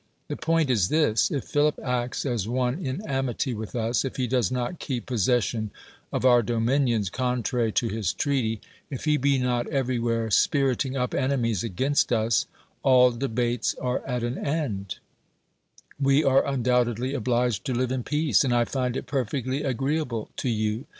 The 0.29 0.35
point 0.35 0.71
is 0.71 0.89
this: 0.89 1.29
if 1.29 1.43
Philip 1.43 1.77
acts 1.77 2.25
as 2.25 2.47
one 2.47 2.83
in 2.83 3.05
amity 3.07 3.53
with 3.53 3.75
us; 3.75 4.03
if 4.03 4.15
he 4.15 4.25
does 4.25 4.49
not 4.51 4.79
keep 4.79 5.05
possession 5.05 5.69
of 6.11 6.25
our 6.25 6.41
dominions 6.41 7.11
contrary 7.11 7.71
to 7.73 7.87
his 7.87 8.11
treaty; 8.11 8.61
if 8.89 9.05
he 9.05 9.15
be 9.17 9.37
not 9.37 9.67
everywhere 9.67 10.31
spiriting 10.31 10.97
up 10.97 11.13
enemies 11.13 11.63
against 11.63 12.11
us, 12.11 12.47
all 12.81 13.11
debates 13.11 13.75
are 13.79 14.03
at 14.07 14.23
an 14.23 14.39
end; 14.39 14.95
we 15.99 16.23
are 16.23 16.47
undoubtedly 16.47 17.13
obliged 17.13 17.63
to 17.65 17.73
live 17.75 17.91
in 17.91 18.01
peace, 18.01 18.43
and 18.43 18.55
I 18.55 18.65
find 18.65 18.97
it 18.97 19.05
perfectly 19.05 19.61
agreeable 19.61 20.31
to 20.37 20.49
you. 20.49 20.85